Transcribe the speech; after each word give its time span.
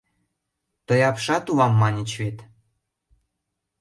Тый 0.87 1.01
апшат 1.09 1.45
улам 1.51 1.73
маньыч 1.81 2.11
вет?.. 2.21 2.37